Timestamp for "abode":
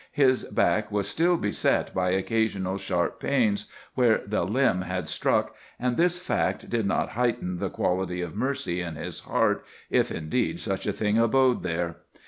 11.19-11.61